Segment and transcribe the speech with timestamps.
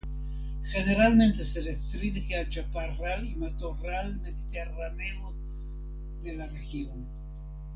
[0.63, 5.31] Generalmente se restringe al chaparral y matorral mediterráneo
[6.23, 7.05] de la región.